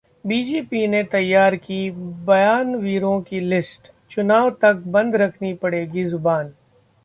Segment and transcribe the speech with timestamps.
[0.27, 1.79] BJP ने तैयार की
[2.25, 6.53] बयानवीरों की लिस्ट, चुनाव तक बंद रखनी पड़ेगी जुबान